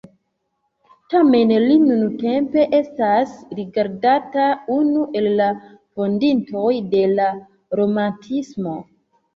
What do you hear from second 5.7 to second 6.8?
fondintoj